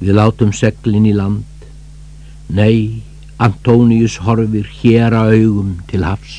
[0.00, 1.44] Við látum seglin í land.
[2.52, 3.02] Nei,
[3.42, 6.36] Antónius horfir hér að augum til hafs.